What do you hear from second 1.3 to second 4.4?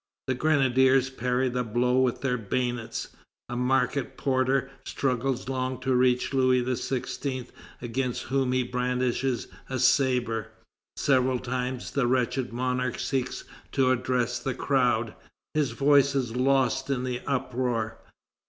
the blow with their bayonets. A market